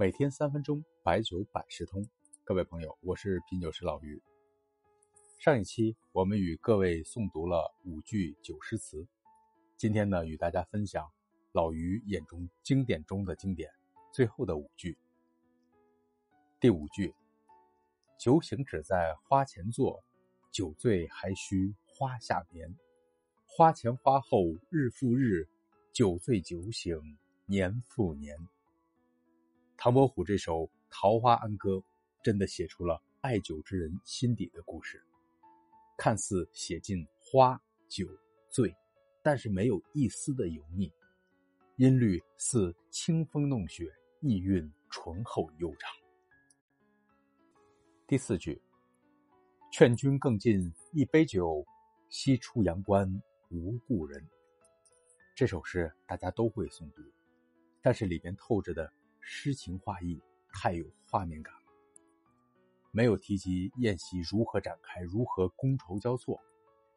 [0.00, 2.08] 每天三分钟，白酒百事通。
[2.44, 4.22] 各位朋友，我是品酒师老于。
[5.40, 9.04] 上一期我们与各位诵读了五句酒诗词，
[9.76, 11.04] 今天呢，与大家分享
[11.50, 13.72] 老于眼中经典中的经典，
[14.12, 14.96] 最后的五句。
[16.60, 17.12] 第五句：
[18.20, 20.04] 酒醒只在花前坐，
[20.52, 22.72] 酒醉还需花下眠。
[23.44, 25.48] 花前花后日复日，
[25.92, 26.96] 酒醉酒醒
[27.46, 28.38] 年复年。
[29.80, 31.74] 唐伯虎这首《桃花庵歌》，
[32.20, 35.00] 真的写出了爱酒之人心底的故事。
[35.96, 37.56] 看似写尽花
[37.88, 38.04] 酒
[38.50, 38.74] 醉，
[39.22, 40.92] 但是没有一丝的油腻，
[41.76, 43.88] 音律似清风弄雪，
[44.20, 45.88] 意韵醇厚悠长。
[48.08, 48.60] 第四句：
[49.70, 51.64] 劝君更尽一杯酒，
[52.08, 53.08] 西出阳关
[53.50, 54.20] 无故人。
[55.36, 57.02] 这首诗大家都会诵读，
[57.80, 58.92] 但是里边透着的。
[59.30, 61.60] 诗情画意太有画面感了，
[62.92, 66.40] 没有提及宴席如何展开，如何觥筹交错，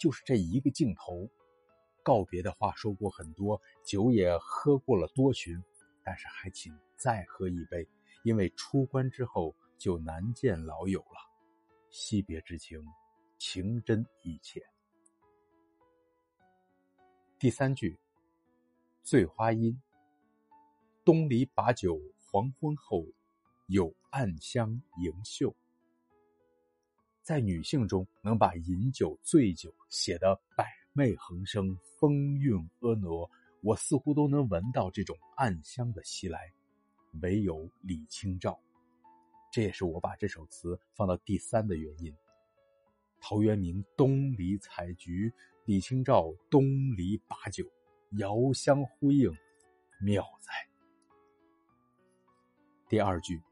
[0.00, 1.28] 就是这一个镜头。
[2.02, 5.62] 告别的话说过很多，酒也喝过了多巡，
[6.02, 7.86] 但是还请再喝一杯，
[8.22, 11.30] 因为出关之后就难见老友了。
[11.90, 12.82] 惜别之情，
[13.36, 14.62] 情真意切。
[17.38, 17.98] 第三句，
[19.02, 19.78] 醉花阴，
[21.04, 22.00] 东篱把酒。
[22.34, 23.06] 黄昏后，
[23.68, 24.68] 有暗香
[25.00, 25.54] 盈袖。
[27.22, 33.30] 在女性中，能把饮酒、醉酒写得百媚横生、风韵婀娜，
[33.62, 36.52] 我似乎都能闻到这种暗香的袭来。
[37.22, 38.58] 唯有李清照，
[39.52, 42.12] 这也是我把这首词放到第三的原因。
[43.20, 45.32] 陶渊明东篱采菊，
[45.66, 46.64] 李清照东
[46.96, 47.64] 篱把酒，
[48.18, 49.32] 遥相呼应，
[50.00, 50.73] 妙哉！
[52.94, 53.42] 第二句，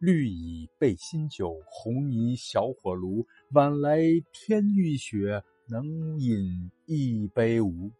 [0.00, 3.24] 绿蚁备新酒，红泥小火炉。
[3.52, 4.00] 晚来
[4.32, 7.92] 天欲雪，能饮一杯无？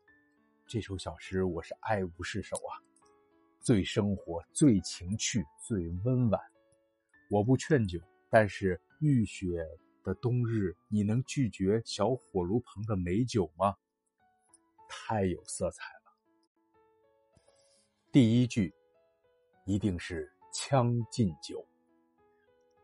[0.66, 2.74] 这首小诗我是爱不释手啊，
[3.60, 6.40] 最生活、最情趣、最温婉。
[7.30, 9.64] 我不劝酒，但是浴雪
[10.02, 13.76] 的冬日，你能拒绝小火炉旁的美酒吗？
[14.88, 16.16] 太有色彩了。
[18.10, 18.74] 第一句，
[19.66, 20.33] 一定是。
[20.54, 21.66] 将进酒，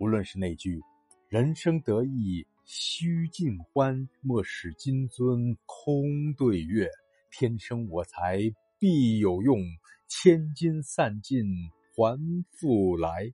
[0.00, 0.82] 无论是那句
[1.30, 6.90] “人生得意须尽欢，莫使金樽空对月
[7.30, 8.40] ”，“天生我材
[8.80, 9.60] 必有用，
[10.08, 11.46] 千金散尽
[11.94, 12.18] 还
[12.50, 13.32] 复来”，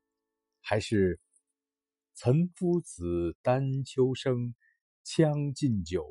[0.61, 1.19] 还是
[2.15, 4.55] “岑夫子，丹丘生，
[5.03, 6.07] 将进酒，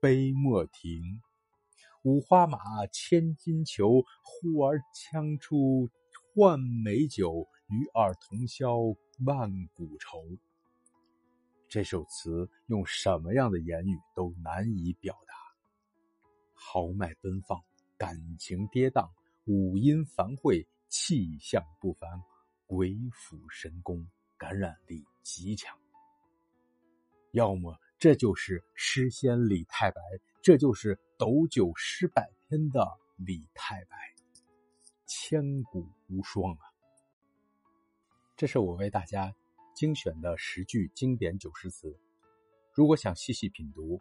[0.00, 1.20] 杯莫停。
[2.04, 2.58] 五花马，
[2.92, 4.80] 千金裘，呼儿
[5.10, 5.90] 将出
[6.36, 8.76] 换美酒。”与尔同销
[9.24, 10.22] 万古愁。
[11.68, 15.34] 这首词用什么样的言语都难以表达，
[16.52, 17.60] 豪迈奔放，
[17.96, 19.10] 感情跌宕，
[19.46, 22.22] 五音繁会，气象不凡，
[22.66, 25.76] 鬼斧神工，感染力极强。
[27.32, 30.00] 要么这就是诗仙李太白，
[30.42, 32.86] 这就是斗酒诗百篇的
[33.16, 33.96] 李太白，
[35.06, 36.73] 千古无双啊！
[38.44, 39.34] 这是我为大家
[39.74, 41.98] 精选的十句经典九诗词。
[42.74, 43.98] 如果想细细品读，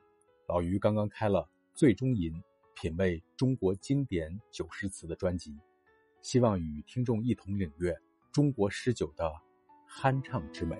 [0.49, 1.49] 老于刚刚开了
[1.79, 2.33] 《醉中吟》，
[2.75, 5.57] 品味中国经典九诗词的专辑，
[6.21, 7.97] 希望与听众一同领略
[8.33, 9.31] 中国诗酒的
[9.89, 10.75] 酣畅之美。